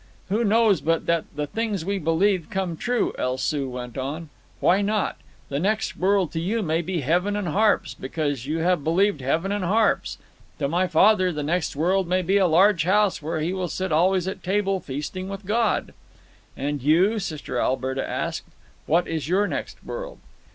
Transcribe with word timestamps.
"Who 0.29 0.43
knows 0.43 0.81
but 0.81 1.05
that 1.05 1.25
the 1.35 1.45
things 1.45 1.85
we 1.85 1.99
believe 1.99 2.47
come 2.49 2.75
true?" 2.75 3.13
El 3.19 3.37
Soo 3.37 3.69
went 3.69 3.99
on. 3.99 4.29
"Why 4.59 4.81
not? 4.81 5.15
The 5.49 5.59
next 5.59 5.95
world 5.95 6.31
to 6.31 6.39
you 6.39 6.63
may 6.63 6.81
be 6.81 7.01
heaven 7.01 7.35
and 7.35 7.47
harps... 7.49 7.93
because 7.93 8.47
you 8.47 8.57
have 8.61 8.83
believed 8.83 9.21
heaven 9.21 9.51
and 9.51 9.63
harps; 9.63 10.17
to 10.57 10.67
my 10.67 10.87
father 10.87 11.31
the 11.31 11.43
next 11.43 11.75
world 11.75 12.07
may 12.07 12.23
be 12.23 12.37
a 12.37 12.47
large 12.47 12.83
house 12.85 13.21
where 13.21 13.41
he 13.41 13.53
will 13.53 13.67
sit 13.69 13.91
always 13.91 14.27
at 14.27 14.41
table 14.41 14.79
feasting 14.79 15.29
with 15.29 15.45
God." 15.45 15.93
"And 16.57 16.81
you?" 16.81 17.19
Sister 17.19 17.59
Alberta 17.59 18.03
asked. 18.09 18.47
"What 18.87 19.07
is 19.07 19.29
your 19.29 19.45
next 19.47 19.85
world?" 19.85 20.17